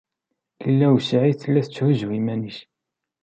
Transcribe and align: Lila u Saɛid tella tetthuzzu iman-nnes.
Lila 0.65 0.87
u 0.95 0.99
Saɛid 1.07 1.37
tella 1.37 1.61
tetthuzzu 1.65 2.09
iman-nnes. 2.19 2.57